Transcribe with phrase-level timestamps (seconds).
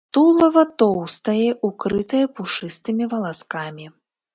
[0.17, 3.85] Тулава тоўстае, укрытае пушыстымі валаскамі.